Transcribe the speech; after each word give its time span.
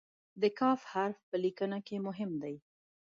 د 0.41 0.43
"ک" 0.59 0.61
حرف 0.91 1.17
په 1.29 1.35
لیکنه 1.43 1.77
کې 1.87 1.95
مهم 2.07 2.31
دی. 2.43 2.55